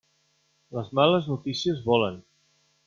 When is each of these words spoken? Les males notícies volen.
Les 0.77 0.89
males 1.01 1.29
notícies 1.35 1.87
volen. 1.93 2.21